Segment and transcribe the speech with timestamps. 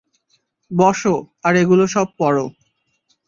[0.71, 1.15] বসো
[1.43, 2.45] আর এগুলো সব পড়ো।